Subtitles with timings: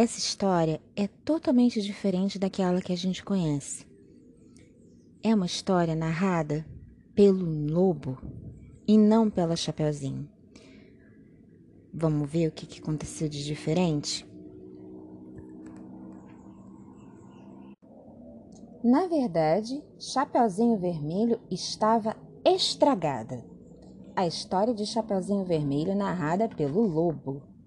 [0.00, 3.84] Essa história é totalmente diferente daquela que a gente conhece.
[5.24, 6.64] É uma história narrada
[7.16, 8.16] pelo lobo
[8.86, 10.30] e não pela Chapeuzinho.
[11.92, 14.24] Vamos ver o que, aconteceu de diferente?
[18.84, 23.44] Na verdade, Chapeuzinho Vermelho estava estragada.
[24.14, 27.57] A história de Chapeuzinho Vermelho narrada pelo lobo.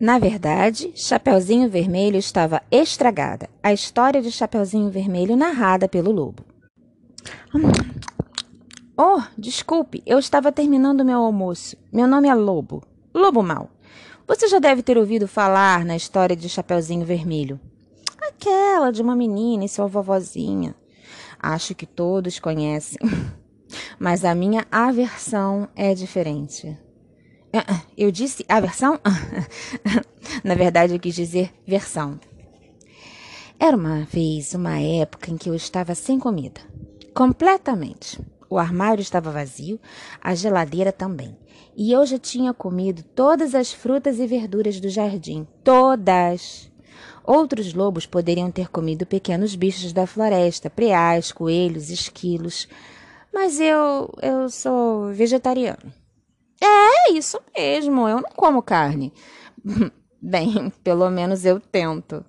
[0.00, 3.50] Na verdade, Chapeuzinho Vermelho estava estragada.
[3.62, 6.42] A história de Chapeuzinho Vermelho narrada pelo lobo.
[8.96, 11.76] Oh, desculpe, eu estava terminando meu almoço.
[11.92, 12.82] Meu nome é Lobo.
[13.12, 13.68] Lobo Mal.
[14.26, 17.60] Você já deve ter ouvido falar na história de Chapeuzinho Vermelho.
[18.22, 20.74] Aquela de uma menina e sua vovozinha.
[21.38, 22.98] Acho que todos conhecem.
[24.00, 26.74] Mas a minha aversão é diferente.
[27.52, 29.00] Ah, ah, eu disse aversão?
[30.44, 32.20] Na verdade, eu quis dizer versão.
[33.58, 36.60] Era uma vez uma época em que eu estava sem comida.
[37.12, 38.20] Completamente.
[38.48, 39.78] O armário estava vazio,
[40.20, 41.36] a geladeira também.
[41.76, 45.46] E eu já tinha comido todas as frutas e verduras do jardim.
[45.62, 46.70] Todas!
[47.24, 52.68] Outros lobos poderiam ter comido pequenos bichos da floresta, preais, coelhos, esquilos.
[53.32, 54.12] Mas eu.
[54.22, 55.99] eu sou vegetariano.
[56.62, 59.12] É, isso mesmo, eu não como carne.
[60.22, 62.24] Bem, pelo menos eu tento.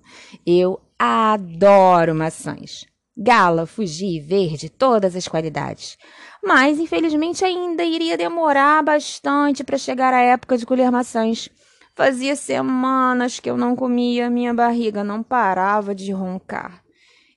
[0.46, 2.86] Eu adoro maçãs.
[3.14, 5.98] Gala, fugi, verde, todas as qualidades.
[6.42, 11.50] Mas, infelizmente, ainda iria demorar bastante para chegar a época de colher maçãs.
[11.94, 16.82] Fazia semanas que eu não comia, minha barriga não parava de roncar.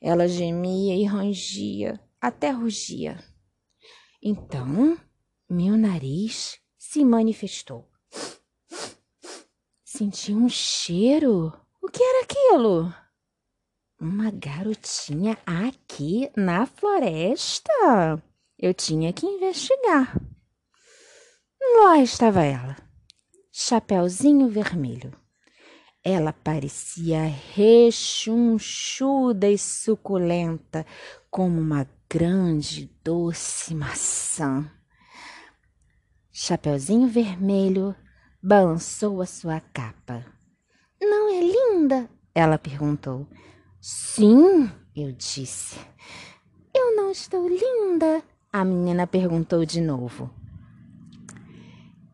[0.02, 3.20] Ela gemia e rangia, até rugia.
[4.24, 4.98] Então,
[5.50, 6.58] meu nariz
[6.88, 7.90] se manifestou.
[9.84, 11.52] Senti um cheiro.
[11.82, 12.94] O que era aquilo?
[14.00, 18.24] Uma garotinha aqui na floresta.
[18.58, 20.16] Eu tinha que investigar.
[21.78, 22.78] Lá estava ela,
[23.52, 25.12] chapeuzinho vermelho.
[26.04, 27.24] Ela parecia
[27.56, 30.86] rechonchuda e suculenta,
[31.32, 34.72] como uma grande doce maçã.
[36.38, 37.96] Chapeuzinho vermelho
[38.44, 40.26] balançou a sua capa.
[41.00, 42.10] Não é linda?
[42.36, 43.26] Ela perguntou.
[43.80, 45.80] Sim, eu disse.
[46.74, 48.22] Eu não estou linda?
[48.52, 50.30] A menina perguntou de novo.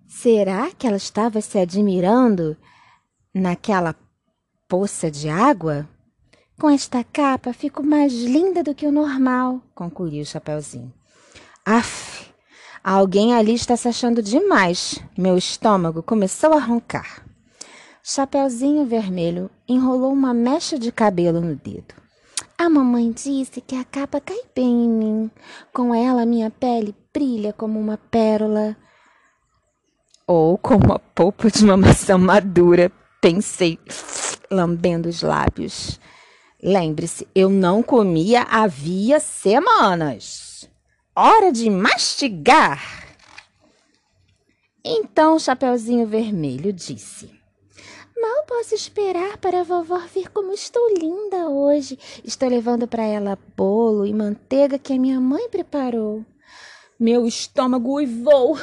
[0.08, 2.56] Será que ela estava se admirando
[3.34, 3.96] naquela
[4.70, 5.90] poça de água?
[6.60, 10.94] Com esta capa fico mais linda do que o normal, concluiu o Chapeuzinho.
[11.66, 12.21] Aff,
[12.84, 15.00] alguém ali está se achando demais.
[15.18, 17.24] Meu estômago começou a roncar.
[18.04, 21.94] Chapeuzinho Vermelho enrolou uma mecha de cabelo no dedo.
[22.58, 25.32] A mamãe disse que a capa cai bem em mim.
[25.74, 28.76] Com ela, minha pele brilha como uma pérola.
[30.28, 33.80] Ou como a polpa de uma maçã madura, pensei,
[34.50, 36.00] lambendo os lábios.
[36.62, 40.51] Lembre-se, eu não comia havia semanas.
[41.24, 42.82] Hora de mastigar.
[44.84, 47.30] Então o Chapeuzinho Vermelho disse:
[48.20, 52.00] Mal posso esperar para a vovó ver como estou linda hoje.
[52.24, 56.26] Estou levando para ela bolo e manteiga que a minha mãe preparou.
[57.00, 58.58] Meu estômago uivou.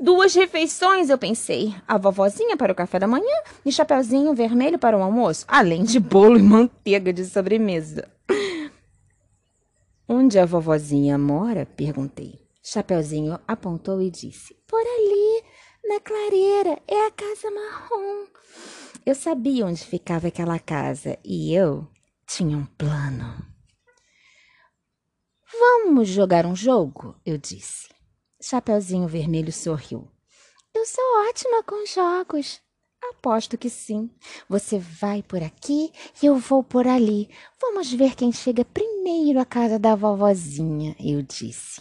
[0.00, 1.74] Duas refeições, eu pensei.
[1.86, 6.00] A vovozinha para o café da manhã e chapeuzinho vermelho para o almoço, além de
[6.00, 8.15] bolo e manteiga de sobremesa.
[10.08, 11.66] Onde a vovozinha mora?
[11.66, 12.46] perguntei.
[12.62, 15.44] Chapeuzinho apontou e disse: Por ali,
[15.84, 18.26] na clareira, é a casa marrom.
[19.04, 21.88] Eu sabia onde ficava aquela casa e eu
[22.26, 23.36] tinha um plano.
[25.58, 27.20] Vamos jogar um jogo?
[27.24, 27.88] Eu disse.
[28.40, 30.08] Chapeuzinho Vermelho sorriu.
[30.72, 32.60] Eu sou ótima com jogos.
[33.02, 34.10] Aposto que sim.
[34.48, 37.28] Você vai por aqui e eu vou por ali.
[37.60, 41.80] Vamos ver quem chega primeiro à casa da vovozinha, eu disse.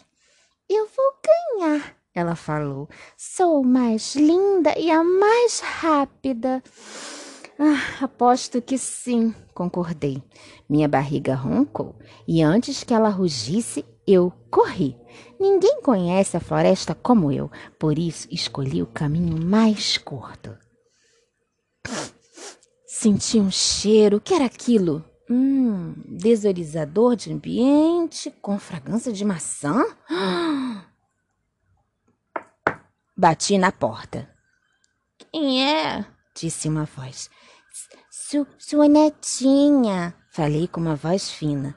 [0.69, 2.89] Eu vou ganhar, ela falou.
[3.17, 6.63] Sou mais linda e a mais rápida.
[7.57, 10.21] Ah, aposto que sim, concordei.
[10.67, 11.95] Minha barriga roncou
[12.27, 14.97] e antes que ela rugisse, eu corri.
[15.39, 20.64] Ninguém conhece a floresta como eu, por isso escolhi o caminho mais curto.
[22.85, 24.17] Senti um cheiro.
[24.17, 25.03] O que era aquilo?
[25.29, 29.83] Hum, desorizador de ambiente com fragrância de maçã?
[33.17, 34.29] Bati na porta.
[35.31, 36.05] Quem é?
[36.35, 37.29] disse uma voz.
[38.09, 41.75] Su sua netinha, falei com uma voz fina.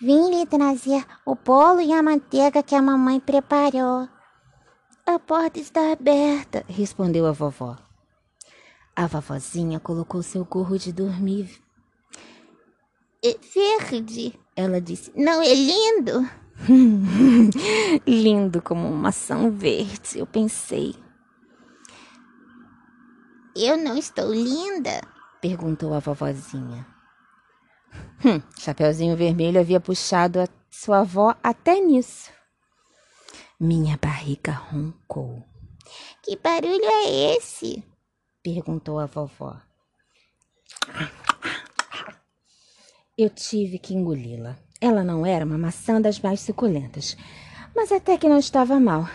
[0.00, 4.08] Vim lhe trazer o bolo e a manteiga que a mamãe preparou.
[5.06, 7.76] A porta está aberta, respondeu a vovó.
[8.94, 11.62] A vovozinha colocou seu gorro de dormir.
[13.24, 15.12] É verde, ela disse.
[15.14, 16.28] Não é lindo?
[18.06, 20.94] lindo como uma maçã verde, eu pensei.
[23.56, 25.00] Eu não estou linda?
[25.40, 26.86] perguntou a vovozinha.
[28.24, 32.30] Hum, Chapeuzinho Vermelho havia puxado a sua avó até nisso.
[33.58, 35.44] Minha barriga roncou.
[36.22, 37.84] Que barulho é esse?
[38.42, 39.60] Perguntou a vovó.
[43.16, 44.56] Eu tive que engoli-la.
[44.80, 47.16] Ela não era uma maçã das mais suculentas,
[47.76, 49.06] mas até que não estava mal.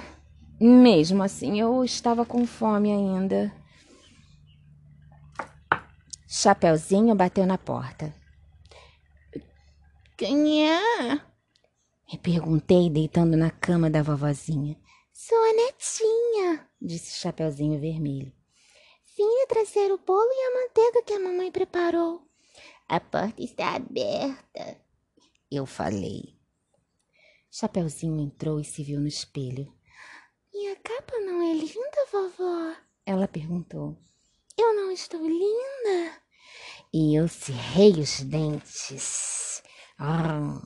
[0.59, 3.51] Mesmo assim, eu estava com fome ainda.
[6.27, 8.13] Chapeuzinho bateu na porta.
[10.17, 11.15] Quem é?
[12.11, 14.77] Me perguntei, deitando na cama da vovozinha.
[15.11, 18.31] Sou a netinha, disse Chapeuzinho Vermelho.
[19.17, 22.27] Vim trazer o bolo e a manteiga que a mamãe preparou.
[22.87, 24.81] A porta está aberta,
[25.49, 26.35] eu falei.
[27.49, 29.73] Chapeuzinho entrou e se viu no espelho.
[30.53, 32.75] Minha capa não é linda, vovó?
[33.05, 33.97] Ela perguntou.
[34.57, 36.21] Eu não estou linda?
[36.93, 39.63] E eu cerrei os dentes.
[39.97, 40.61] Ah.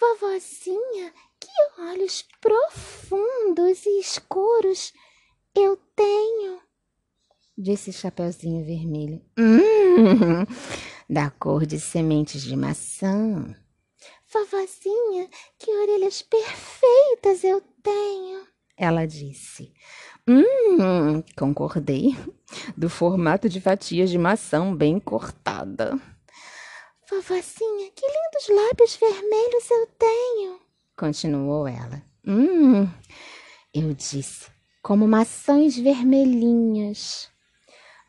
[0.00, 4.92] Vovozinha, que olhos profundos e escuros
[5.54, 6.60] eu tenho
[7.60, 9.20] disse Chapeuzinho Vermelho.
[9.38, 10.44] Hum,
[11.08, 13.54] da cor de sementes de maçã.
[14.32, 19.74] Vovozinha, que orelhas perfeitas eu tenho, ela disse.
[20.26, 22.16] Hum, concordei.
[22.76, 26.00] Do formato de fatias de maçã bem cortada.
[27.10, 30.60] Vovozinha, que lindos lábios vermelhos eu tenho,
[30.96, 32.02] continuou ela.
[32.26, 32.88] Hum,
[33.74, 34.46] eu disse,
[34.82, 37.28] como maçãs vermelhinhas.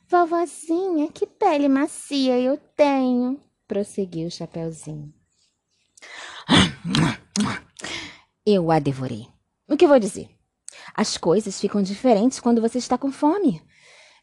[0.10, 5.14] Vovozinha, que pele macia eu tenho, prosseguiu o Chapeuzinho.
[8.46, 9.28] Eu a devorei.
[9.70, 10.30] O que vou dizer?
[10.96, 13.62] As coisas ficam diferentes quando você está com fome.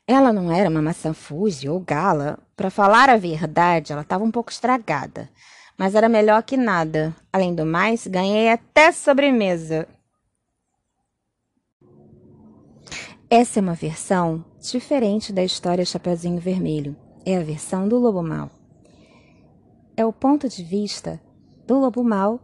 [0.07, 2.39] Ela não era uma maçã Fuji ou gala.
[2.57, 5.31] Para falar a verdade, ela estava um pouco estragada.
[5.79, 7.15] Mas era melhor que nada.
[7.33, 9.87] Além do mais, ganhei até sobremesa.
[13.31, 16.97] Essa é uma versão diferente da história Chapeuzinho Vermelho.
[17.27, 18.51] É a versão do Lobo Mal.
[19.95, 21.21] É o ponto de vista
[21.67, 22.41] do Lobo Mal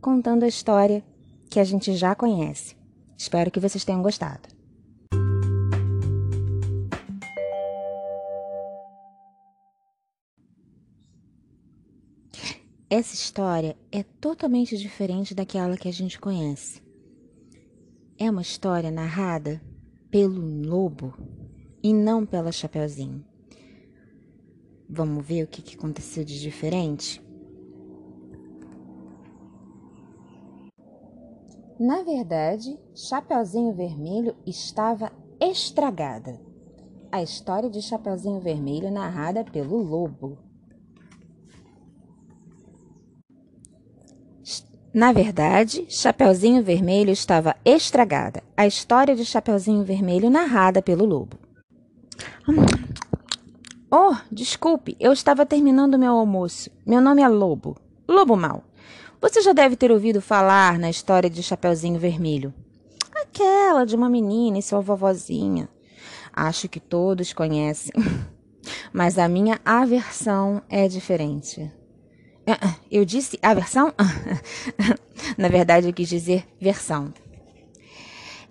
[0.00, 1.04] contando a história
[1.50, 2.74] que a gente já conhece.
[3.14, 4.48] Espero que vocês tenham gostado.
[12.88, 16.80] Essa história é totalmente diferente daquela que a gente conhece.
[18.18, 19.60] É uma história narrada
[20.12, 21.14] pelo lobo
[21.82, 23.24] e não pela Chapeuzinho.
[24.86, 27.24] Vamos ver o que, aconteceu de diferente?
[31.80, 35.10] Na verdade, Chapeuzinho Vermelho estava
[35.40, 36.38] estragada.
[37.10, 40.36] A história de Chapeuzinho Vermelho narrada pelo lobo.
[44.94, 48.42] Na verdade, Chapeuzinho Vermelho estava estragada.
[48.54, 51.38] A história de Chapeuzinho Vermelho narrada pelo lobo.
[53.90, 56.70] Oh, desculpe, eu estava terminando meu almoço.
[56.84, 57.76] Meu nome é Lobo.
[58.06, 58.64] Lobo Mal.
[59.18, 62.52] Você já deve ter ouvido falar na história de Chapeuzinho Vermelho.
[63.14, 65.70] Aquela de uma menina e sua vovozinha.
[66.34, 67.92] Acho que todos conhecem.
[68.92, 71.72] Mas a minha aversão é diferente.
[72.46, 73.92] Ah, ah, eu disse a versão?
[75.38, 77.12] Na verdade, eu quis dizer versão.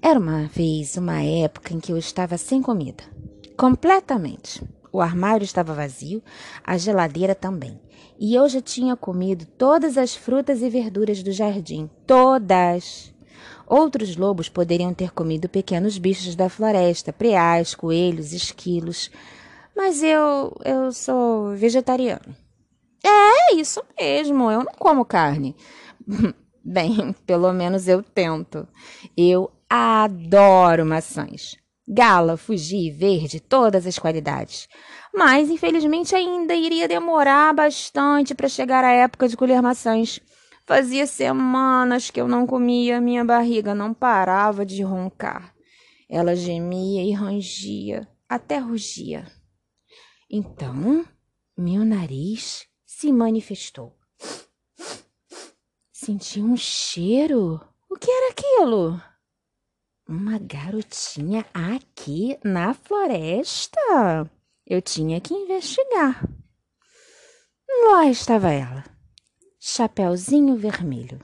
[0.02, 3.04] Era uma vez uma época em que eu estava sem comida.
[3.58, 4.64] Completamente.
[4.94, 6.24] O armário estava vazio,
[6.64, 7.80] a geladeira também.
[8.20, 11.90] E eu já tinha comido todas as frutas e verduras do jardim.
[12.08, 13.14] Todas!
[13.68, 19.10] Outros lobos poderiam ter comido pequenos bichos da floresta, preais, coelhos, esquilos.
[19.76, 20.56] Mas eu.
[20.66, 22.41] eu sou vegetariano.
[23.04, 25.56] É, isso mesmo, eu não como carne.
[26.64, 28.68] Bem, pelo menos eu tento.
[29.18, 31.56] Eu adoro maçãs.
[31.88, 34.68] Gala, Fuji, verde, todas as qualidades.
[35.14, 40.20] Mas, infelizmente, ainda iria demorar bastante para chegar a época de colher maçãs.
[40.66, 45.54] Fazia semanas que eu não comia, minha barriga não parava de roncar.
[46.10, 49.26] Ela gemia e rangia, até rugia.
[50.30, 51.04] Então,
[51.58, 52.71] meu nariz
[53.02, 53.98] se manifestou.
[55.92, 57.60] Senti um cheiro.
[57.90, 59.02] O que era aquilo?
[60.08, 64.30] Uma garotinha aqui na floresta.
[64.68, 66.24] Eu tinha que investigar.
[67.86, 68.84] Lá estava ela,
[69.60, 71.20] chapeuzinho vermelho.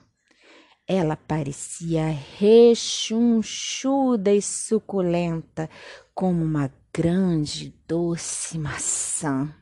[0.88, 2.08] Ela parecia
[2.40, 5.70] rechonchuda e suculenta,
[6.16, 9.54] como uma grande doce maçã.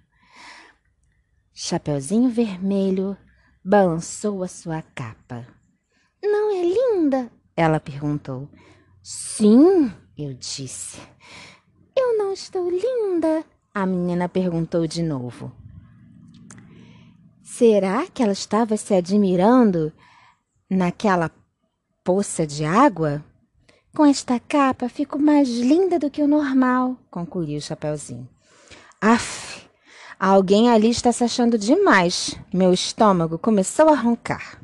[1.57, 3.15] Chapeuzinho vermelho
[3.63, 5.47] balançou a sua capa.
[6.21, 7.31] Não é linda?
[7.55, 8.50] Ela perguntou.
[9.01, 11.00] Sim, eu disse.
[11.95, 13.45] Eu não estou linda?
[13.74, 15.50] A menina perguntou de novo.
[17.41, 19.93] Será que ela estava se admirando
[20.69, 21.31] naquela
[22.03, 23.24] poça de água?
[23.95, 28.27] Com esta capa fico mais linda do que o normal, concluiu o Chapeuzinho.
[29.00, 29.54] Aff,
[30.19, 32.36] alguém ali está se achando demais.
[32.53, 34.60] Meu estômago começou a roncar.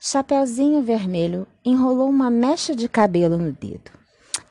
[0.00, 3.90] Chapeuzinho Vermelho enrolou uma mecha de cabelo no dedo.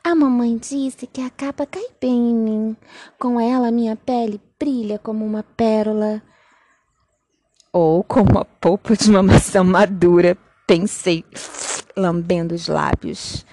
[0.03, 2.77] A mamãe disse que a capa cai bem em mim.
[3.17, 6.21] Com ela, minha pele brilha como uma pérola.
[7.71, 11.23] Ou como a polpa de uma maçã madura, pensei,
[11.97, 13.45] lambendo os lábios.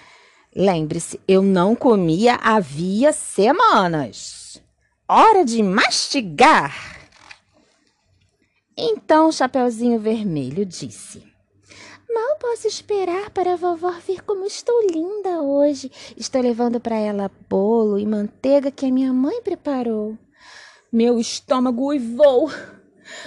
[0.55, 4.42] Lembre-se, eu não comia havia semanas.
[5.09, 7.01] Hora de mastigar.
[8.77, 11.25] Então o Chapeuzinho Vermelho disse:
[12.09, 15.91] Mal posso esperar para a vovó ver como estou linda hoje.
[16.17, 20.17] Estou levando para ela bolo e manteiga que a minha mãe preparou.
[20.91, 22.49] Meu estômago uivou.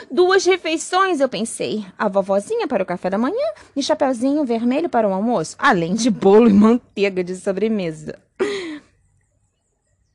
[0.09, 1.85] Duas refeições, eu pensei.
[1.97, 6.09] A vovozinha para o café da manhã e chapeuzinho vermelho para o almoço, além de
[6.09, 8.24] bolo e manteiga de sobremesa.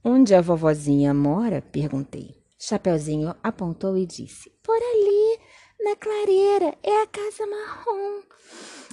[0.02, 1.60] Onde a vovozinha mora?
[1.60, 2.40] perguntei.
[2.58, 5.40] Chapeuzinho apontou e disse: Por ali,
[5.80, 8.22] na clareira, é a casa marrom.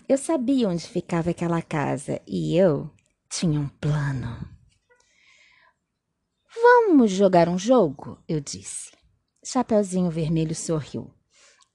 [0.07, 2.89] Eu sabia onde ficava aquela casa e eu
[3.29, 4.37] tinha um plano.
[6.61, 8.21] Vamos jogar um jogo?
[8.27, 8.91] Eu disse.
[9.45, 11.13] Chapeuzinho Vermelho sorriu.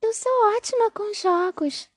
[0.03, 1.89] Eu sou ótima com jogos.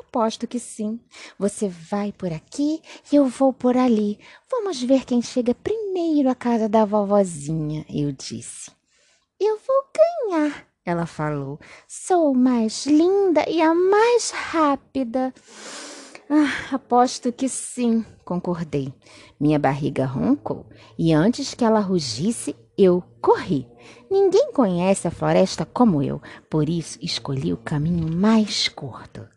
[0.00, 1.00] Aposto que sim.
[1.38, 2.80] Você vai por aqui
[3.12, 4.18] e eu vou por ali.
[4.50, 8.70] Vamos ver quem chega primeiro à casa da vovozinha, eu disse.
[9.40, 11.58] Eu vou ganhar, ela falou.
[11.86, 15.34] Sou mais linda e a mais rápida.
[16.30, 18.92] Ah, aposto que sim, concordei.
[19.38, 20.66] Minha barriga roncou
[20.98, 23.68] e antes que ela rugisse, eu corri.
[24.10, 29.33] Ninguém conhece a floresta como eu, por isso escolhi o caminho mais curto.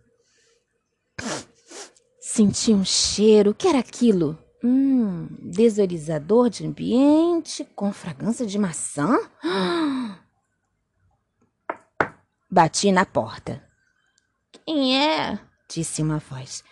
[2.19, 3.51] Senti um cheiro.
[3.51, 4.37] O que era aquilo?
[4.63, 9.17] Hum, desorizador de ambiente com fragrância de maçã?
[12.49, 13.63] Bati na porta.
[14.65, 15.39] Quem é?
[15.69, 16.63] disse uma voz.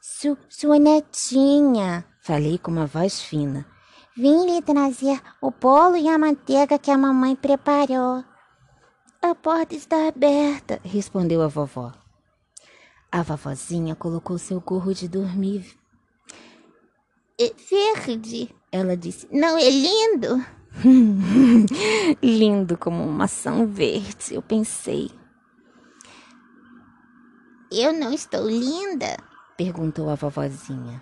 [0.00, 3.66] Su sua netinha, falei com uma voz fina.
[4.16, 8.24] Vim lhe trazer o bolo e a manteiga que a mamãe preparou.
[9.20, 11.92] A porta está aberta, respondeu a vovó.
[13.14, 15.78] A vovozinha colocou seu gorro de dormir.
[17.40, 19.28] É verde, ela disse.
[19.30, 20.44] Não é lindo?
[22.20, 25.12] lindo como uma maçã verde, eu pensei.
[27.70, 29.16] Eu não estou linda?
[29.56, 31.00] perguntou a vovozinha.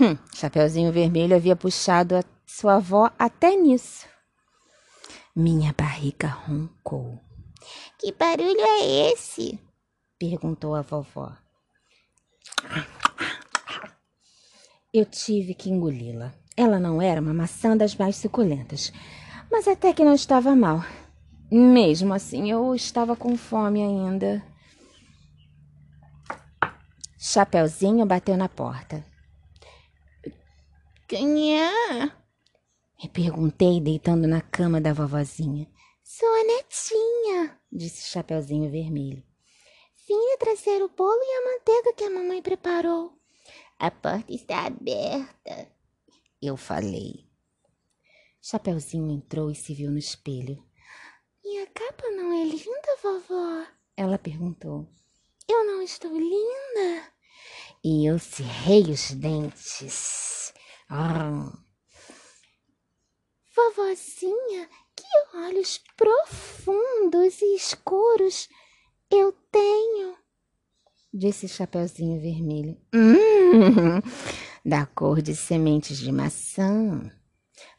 [0.00, 4.08] Hum, Chapeuzinho Vermelho havia puxado a sua avó até nisso.
[5.36, 7.20] Minha barriga roncou.
[7.96, 9.56] Que barulho é esse?
[10.18, 11.36] Perguntou a vovó.
[14.92, 16.32] Eu tive que engoli-la.
[16.56, 18.92] Ela não era uma maçã das mais suculentas,
[19.50, 20.84] mas até que não estava mal.
[21.50, 24.44] Mesmo assim, eu estava com fome ainda.
[27.18, 29.04] Chapeuzinho bateu na porta.
[31.08, 32.06] Quem é?
[33.02, 35.66] Me perguntei, deitando na cama da vovozinha.
[36.02, 39.22] Sou a netinha, disse Chapeuzinho Vermelho.
[40.06, 43.18] Vim trazer o bolo e a manteiga que a mamãe preparou.
[43.78, 45.70] A porta está aberta,
[46.40, 47.26] eu falei.
[48.42, 50.62] Chapeuzinho entrou e se viu no espelho.
[51.42, 53.66] Minha capa não é linda, vovó?
[53.96, 54.86] Ela perguntou.
[55.48, 57.12] Eu não estou linda?
[57.82, 60.52] E eu cerrei os dentes.
[60.88, 61.50] Ah.
[63.54, 68.48] Vovozinha, que olhos profundos e escuros
[69.14, 70.14] eu tenho,
[71.12, 72.76] disse Chapeuzinho Vermelho.
[72.94, 74.00] Hum,
[74.64, 77.10] da cor de sementes de maçã.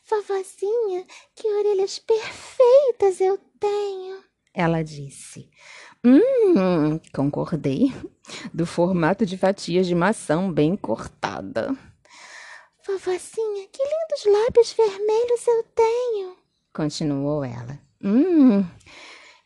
[0.10, 4.24] Vovozinha, que orelhas perfeitas eu tenho,
[4.54, 5.50] ela disse.
[6.04, 7.92] Hum, concordei.
[8.54, 11.76] Do formato de fatias de maçã bem cortada.
[12.88, 16.38] Vovozinha, que lindos lábios vermelhos eu tenho,
[16.72, 17.80] continuou ela.
[18.04, 18.64] Hum,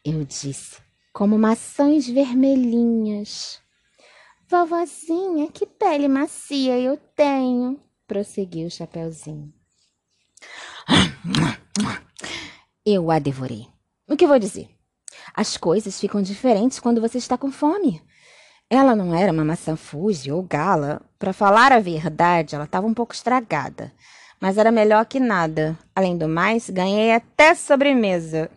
[0.04, 0.82] eu disse,
[1.14, 3.60] como maçãs vermelhinhas.
[4.48, 9.54] Vovozinha, que pele macia eu tenho, prosseguiu o Chapeuzinho.
[12.86, 13.68] Eu a devorei.
[14.08, 14.70] O que vou dizer?
[15.36, 18.02] As coisas ficam diferentes quando você está com fome.
[18.70, 21.02] Ela não era uma maçã Fuji ou gala.
[21.18, 23.92] Para falar a verdade, ela estava um pouco estragada.
[24.40, 25.78] Mas era melhor que nada.
[25.96, 28.50] Além do mais, ganhei até sobremesa.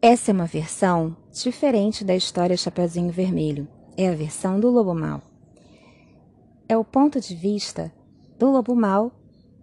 [0.00, 3.66] Essa é uma versão diferente da história Chapeuzinho Vermelho.
[3.96, 5.20] É a versão do Lobo Mal.
[6.68, 7.92] É o ponto de vista
[8.38, 9.10] do Lobo Mal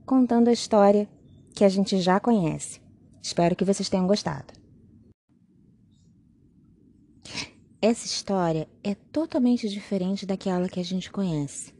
[0.05, 1.07] contando a história
[1.53, 2.81] que a gente já conhece.
[3.23, 4.53] Espero que vocês tenham gostado.
[7.81, 11.73] Essa história é totalmente diferente daquela que a gente conhece.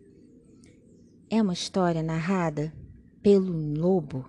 [1.30, 2.74] É uma história narrada
[3.22, 4.26] pelo lobo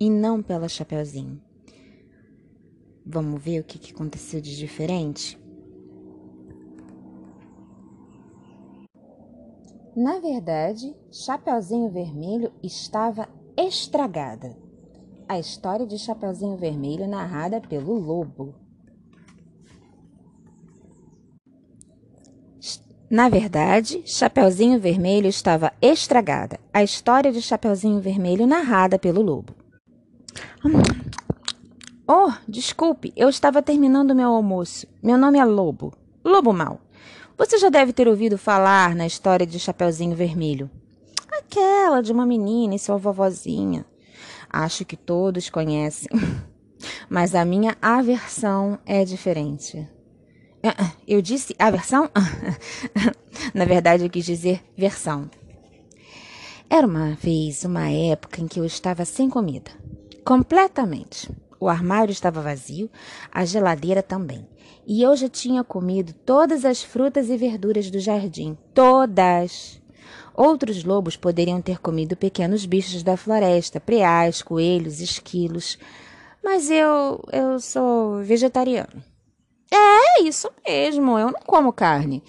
[0.00, 1.49] e não pela Chapeuzinho.
[3.12, 5.36] Vamos ver o que, que aconteceu de diferente?
[9.96, 14.56] Na verdade, Chapeuzinho Vermelho estava estragada.
[15.28, 18.54] A história de Chapeuzinho Vermelho narrada pelo lobo.
[23.10, 26.60] Na verdade, Chapeuzinho Vermelho estava estragada.
[26.72, 29.52] A história de Chapeuzinho Vermelho narrada pelo lobo.
[32.12, 34.84] Oh, desculpe, eu estava terminando meu almoço.
[35.00, 35.96] Meu nome é Lobo.
[36.24, 36.80] Lobo Mal.
[37.38, 40.68] Você já deve ter ouvido falar na história de Chapeuzinho Vermelho.
[41.30, 43.86] Aquela de uma menina e sua vovozinha.
[44.50, 46.08] Acho que todos conhecem.
[47.08, 49.88] Mas a minha aversão é diferente.
[50.64, 52.10] Ah, ah, eu disse a versão?
[53.54, 55.30] Na verdade, eu quis dizer versão.
[56.68, 59.70] Era uma vez uma época em que eu estava sem comida.
[60.24, 61.30] Completamente.
[61.60, 62.90] O armário estava vazio,
[63.30, 64.48] a geladeira também.
[64.86, 68.56] E eu já tinha comido todas as frutas e verduras do jardim.
[68.72, 69.80] Todas!
[70.34, 75.78] Outros lobos poderiam ter comido pequenos bichos da floresta, preais, coelhos, esquilos.
[76.42, 77.22] Mas eu.
[77.30, 79.04] eu sou vegetariano.
[79.70, 82.24] É, isso mesmo, eu não como carne.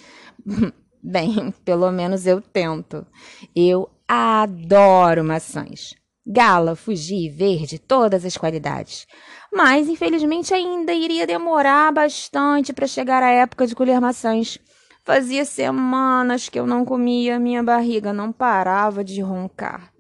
[1.02, 3.08] Bem, pelo menos eu tento.
[3.56, 5.96] Eu adoro maçãs.
[6.26, 9.08] Gala, Fuji, verde, todas as qualidades.
[9.52, 14.60] Mas, infelizmente, ainda iria demorar bastante para chegar a época de colher maçãs.
[15.04, 19.92] Fazia semanas que eu não comia, minha barriga não parava de roncar.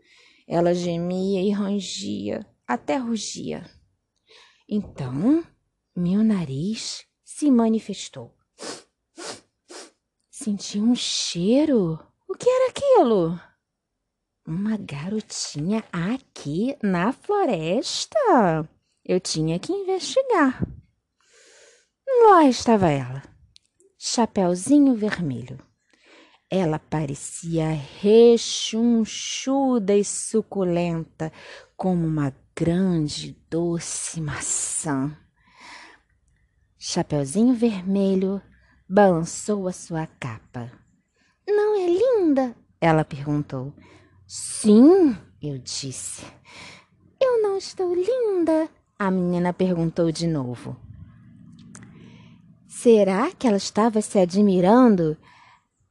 [0.47, 3.65] Ela gemia e rangia, até rugia.
[4.69, 5.43] Então,
[5.95, 8.36] meu nariz se manifestou.
[10.29, 11.99] Senti um cheiro.
[12.29, 13.39] O que era aquilo?
[14.54, 18.68] Uma garotinha aqui na floresta.
[19.06, 20.62] Eu tinha que investigar.
[22.26, 23.24] Lá estava ela,
[23.98, 25.58] chapeuzinho vermelho.
[26.50, 27.70] Ela parecia
[28.02, 31.32] rechonchuda e suculenta,
[31.78, 35.18] como uma grande doce maçã.
[36.78, 38.42] Chapeuzinho Vermelho
[38.90, 40.70] balançou a sua capa.
[41.48, 42.54] Não é linda?
[42.82, 43.74] Ela perguntou.
[44.34, 46.26] Sim, eu disse.
[47.20, 48.70] Eu não estou linda?
[48.98, 50.78] A menina perguntou de novo.
[52.65, 55.17] Será que ela estava se admirando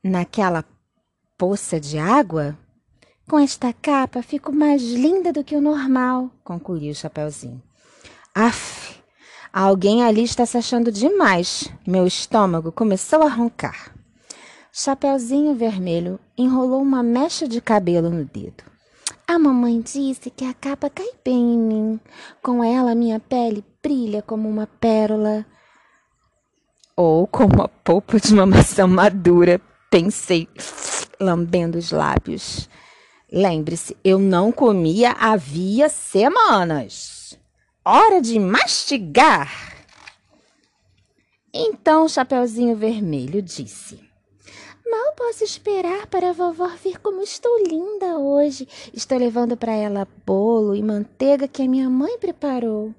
[0.03, 0.65] naquela
[1.37, 2.57] poça de água?
[3.29, 7.63] Com esta capa fico mais linda do que o normal, concluiu o Chapeuzinho.
[8.35, 9.03] Aff,
[9.53, 11.71] Alguém ali está se achando demais.
[11.87, 14.00] Meu estômago começou a roncar.
[14.73, 18.63] Chapeuzinho Vermelho enrolou uma mecha de cabelo no dedo.
[19.27, 22.01] A mamãe disse que a capa cai bem em mim.
[22.43, 25.45] Com ela, minha pele brilha como uma pérola.
[26.97, 30.49] Ou como a polpa de uma maçã madura, pensei,
[31.21, 32.69] lambendo os lábios.
[33.33, 37.39] Lembre-se, eu não comia havia semanas.
[37.85, 39.71] Hora de mastigar!
[41.53, 44.10] Então Chapeuzinho Vermelho disse:
[44.91, 48.67] Mal posso esperar para a vovó ver como estou linda hoje.
[48.93, 52.93] Estou levando para ela bolo e manteiga que a minha mãe preparou.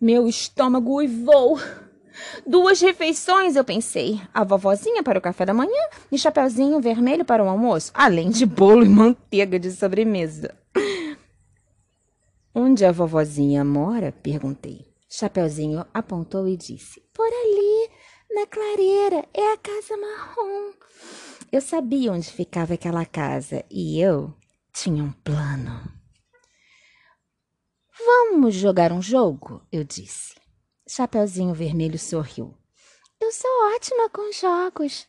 [0.00, 1.60] Meu estômago uivou.
[2.44, 4.20] Duas refeições, eu pensei.
[4.34, 8.44] A vovozinha para o café da manhã e chapeuzinho vermelho para o almoço, além de
[8.44, 10.52] bolo e manteiga de sobremesa.
[12.52, 14.12] Onde a vovozinha mora?
[14.22, 14.92] perguntei.
[15.08, 17.81] Chapeuzinho apontou e disse: Por ali,
[18.34, 20.72] na clareira, é a casa marrom.
[21.50, 24.34] Eu sabia onde ficava aquela casa e eu
[24.72, 25.82] tinha um plano.
[28.04, 29.62] Vamos jogar um jogo?
[29.70, 30.34] Eu disse.
[30.88, 32.54] Chapeuzinho Vermelho sorriu.
[33.20, 35.06] Eu sou ótima com jogos.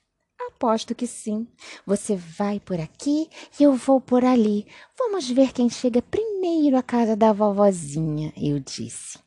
[0.47, 1.47] Aposto que sim.
[1.85, 4.67] Você vai por aqui e eu vou por ali.
[4.97, 9.17] Vamos ver quem chega primeiro à casa da vovozinha, eu disse.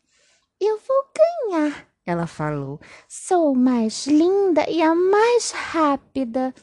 [0.60, 2.80] Eu vou ganhar, ela falou.
[3.08, 6.54] Sou mais linda e a mais rápida.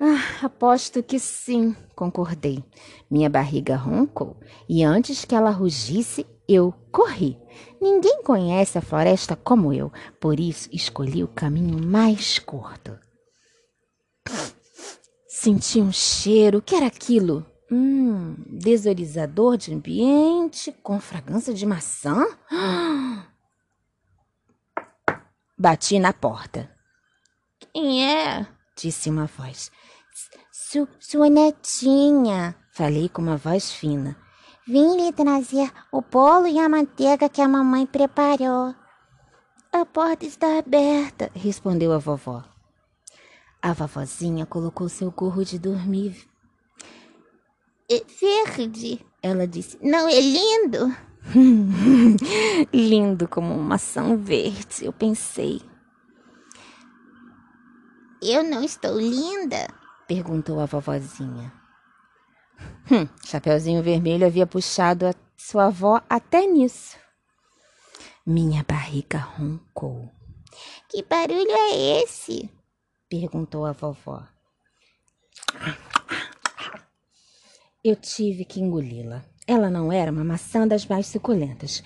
[0.00, 2.64] Ah, aposto que sim, concordei.
[3.10, 4.36] Minha barriga roncou
[4.68, 7.38] e antes que ela rugisse, eu corri.
[7.80, 12.98] Ninguém conhece a floresta como eu, por isso escolhi o caminho mais curto.
[15.28, 16.58] Senti um cheiro.
[16.58, 17.46] O que era aquilo?
[17.70, 22.26] Hum, desorizador de ambiente com fragrância de maçã?
[25.58, 26.70] Bati na porta.
[27.72, 28.46] Quem é?
[28.76, 29.70] Disse uma voz.
[30.52, 34.14] Su sua netinha, falei com uma voz fina.
[34.68, 38.74] Vim lhe trazer o bolo e a manteiga que a mamãe preparou.
[39.72, 42.44] A porta está aberta, respondeu a vovó.
[43.62, 46.28] A vovozinha colocou seu gorro de dormir.
[47.90, 49.78] É verde, ela disse.
[49.80, 50.94] Não é lindo?
[52.72, 55.60] lindo como uma maçã verde, eu pensei.
[58.22, 59.68] Eu não estou linda?
[60.06, 61.52] perguntou a vovozinha.
[62.90, 66.96] Hum, Chapeuzinho Vermelho havia puxado a sua avó até nisso.
[68.24, 70.10] Minha barriga roncou.
[70.88, 72.50] Que barulho é esse?
[73.08, 74.26] perguntou a vovó.
[77.84, 79.24] Eu tive que engoli-la.
[79.46, 81.82] Ela não era uma maçã das mais suculentas,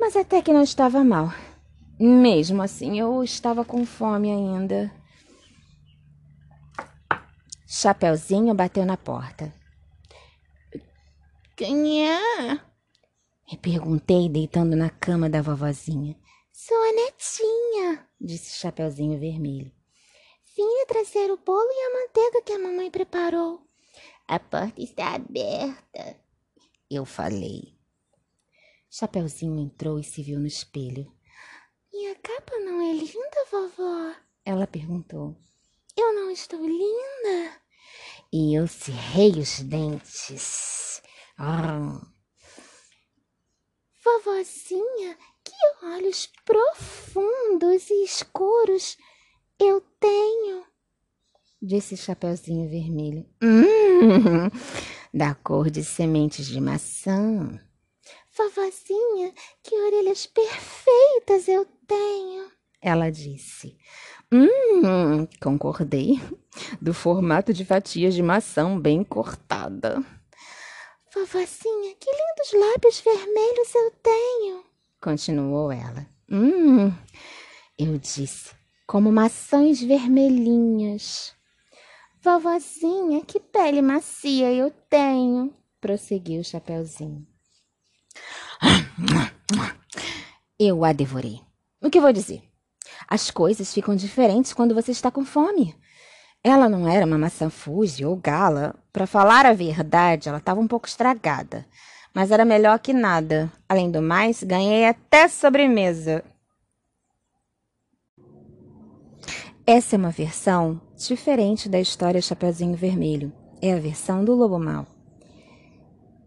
[0.00, 1.32] mas até que não estava mal.
[2.00, 4.90] Mesmo assim, eu estava com fome ainda.
[7.66, 9.52] Chapeuzinho bateu na porta.
[11.56, 12.54] Quem é?
[13.50, 16.16] Me perguntei, deitando na cama da vovozinha.
[16.52, 19.70] Sua netinha, disse Chapeuzinho Vermelho.
[20.56, 23.60] Vim trazer o bolo e a manteiga que a mamãe preparou.
[24.26, 26.16] A porta está aberta,
[26.90, 27.78] eu falei.
[28.90, 31.12] Chapeuzinho entrou e se viu no espelho.
[31.92, 34.14] Minha capa não é linda, vovó?
[34.44, 35.36] Ela perguntou.
[35.96, 37.60] Eu não estou linda?
[38.32, 41.02] E eu cerrei os dentes.
[41.38, 42.00] Ah.
[44.04, 48.96] Vovozinha, que olhos profundos e escuros
[49.58, 50.66] eu tenho,
[51.60, 53.26] disse Chapeuzinho Vermelho.
[53.42, 54.48] Hum,
[55.12, 57.60] da cor de sementes de maçã.
[58.36, 62.50] Vovozinha, que orelhas perfeitas eu tenho,
[62.84, 63.78] ela disse.
[64.30, 66.20] Hum, concordei.
[66.82, 70.04] Do formato de fatias de maçã bem cortada.
[71.14, 74.64] Vovozinha, que lindos lábios vermelhos eu tenho,
[75.00, 76.06] continuou ela.
[76.30, 76.92] Hum,
[77.78, 78.50] eu disse,
[78.86, 81.32] como maçãs vermelhinhas.
[82.24, 87.26] Vovozinha, que pele macia eu tenho, prosseguiu o Chapeuzinho.
[90.58, 91.42] Eu a devorei.
[91.82, 92.42] O que vou dizer?
[93.06, 95.76] As coisas ficam diferentes quando você está com fome.
[96.42, 98.74] Ela não era uma maçã Fuji ou gala.
[98.90, 101.66] Para falar a verdade, ela estava um pouco estragada.
[102.14, 103.52] Mas era melhor que nada.
[103.68, 106.24] Além do mais, ganhei até sobremesa.
[109.66, 113.32] Essa é uma versão diferente da história Chapeuzinho Vermelho.
[113.62, 114.86] É a versão do Lobo Mal.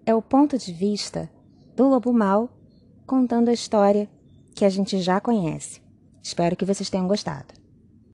[0.03, 1.29] É o ponto de vista
[1.75, 2.49] do Lobo Mal
[3.05, 4.09] contando a história
[4.55, 5.79] que a gente já conhece.
[6.23, 7.53] Espero que vocês tenham gostado.